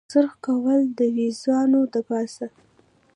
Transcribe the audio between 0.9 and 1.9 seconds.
دویرانو